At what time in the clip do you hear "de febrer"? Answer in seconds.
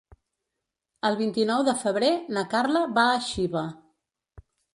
1.67-2.09